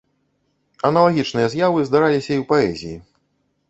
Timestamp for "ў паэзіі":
2.41-2.97